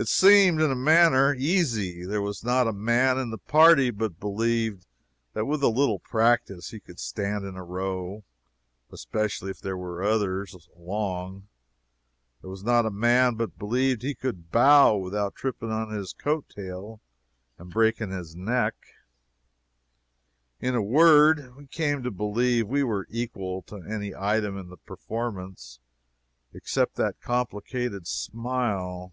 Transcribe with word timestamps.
It 0.00 0.06
seemed, 0.06 0.60
in 0.62 0.70
a 0.70 0.76
manner, 0.76 1.34
easy. 1.34 2.06
There 2.06 2.22
was 2.22 2.44
not 2.44 2.68
a 2.68 2.72
man 2.72 3.18
in 3.18 3.30
the 3.30 3.36
party 3.38 3.90
but 3.90 4.20
believed 4.20 4.86
that 5.32 5.44
with 5.44 5.60
a 5.60 5.66
little 5.68 5.98
practice 5.98 6.70
he 6.70 6.78
could 6.78 7.00
stand 7.00 7.44
in 7.44 7.56
a 7.56 7.64
row, 7.64 8.22
especially 8.92 9.50
if 9.50 9.58
there 9.60 9.76
were 9.76 10.04
others 10.04 10.54
along; 10.76 11.48
there 12.40 12.48
was 12.48 12.62
not 12.62 12.86
a 12.86 12.92
man 12.92 13.34
but 13.34 13.58
believed 13.58 14.02
he 14.02 14.14
could 14.14 14.52
bow 14.52 14.94
without 14.96 15.34
tripping 15.34 15.72
on 15.72 15.90
his 15.92 16.12
coat 16.12 16.44
tail 16.48 17.00
and 17.58 17.72
breaking 17.72 18.12
his 18.12 18.36
neck; 18.36 18.76
in 20.60 20.76
a 20.76 20.80
word, 20.80 21.56
we 21.56 21.66
came 21.66 22.04
to 22.04 22.12
believe 22.12 22.68
we 22.68 22.84
were 22.84 23.08
equal 23.10 23.62
to 23.62 23.82
any 23.82 24.14
item 24.14 24.56
in 24.56 24.68
the 24.68 24.76
performance 24.76 25.80
except 26.52 26.94
that 26.94 27.20
complicated 27.20 28.06
smile. 28.06 29.10